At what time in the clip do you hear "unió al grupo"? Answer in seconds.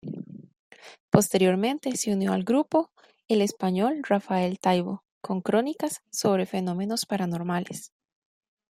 2.11-2.89